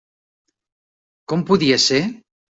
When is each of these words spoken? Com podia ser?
Com 1.33 1.43
podia 1.49 1.77
ser? 1.83 2.01